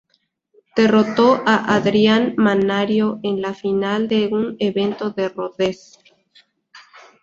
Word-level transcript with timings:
Derrotó 0.75 1.43
a 1.45 1.75
Adrian 1.75 2.33
Mannarino 2.35 3.19
en 3.21 3.39
la 3.39 3.53
final 3.53 4.07
de 4.07 4.29
un 4.31 4.55
evento 4.57 5.13
en 5.15 5.29
Rodez. 5.31 5.99